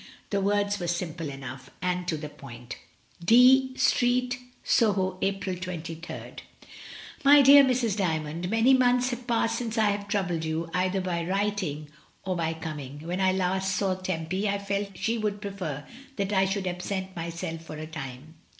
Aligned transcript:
The 0.31 0.41
words 0.41 0.79
were 0.79 0.87
simple 0.87 1.29
enough, 1.29 1.69
and 1.79 2.07
to 2.07 2.17
the 2.17 2.27
point:— 2.27 2.75
D 3.23 3.73
Street, 3.77 4.39
Soho, 4.63 5.19
April 5.21 5.55
23rd. 5.55 6.39
"My 7.23 7.43
dear 7.43 7.63
Mrs. 7.63 7.97
Dymond,— 7.97 8.49
Many 8.49 8.73
months 8.73 9.11
have 9.11 9.27
passed 9.27 9.59
since 9.59 9.77
I 9.77 9.91
have 9.91 10.07
troubled 10.07 10.43
you, 10.43 10.71
either 10.73 11.01
by 11.01 11.23
writing 11.23 11.81
Susanna's 11.85 11.85
correspondence. 11.85 12.25
hi 12.25 12.31
or 12.31 12.35
by 12.35 12.53
coming. 12.59 12.99
When 13.05 13.21
I 13.21 13.31
last 13.31 13.75
saw 13.75 13.93
Tempy, 13.93 14.49
I 14.49 14.57
felt 14.57 14.97
she 14.97 15.19
would 15.19 15.39
prefer 15.39 15.85
that 16.15 16.33
I 16.33 16.45
should 16.45 16.65
absent 16.65 17.15
myself 17.15 17.61
for 17.63 17.75
a 17.77 17.85
time. 17.85 18.33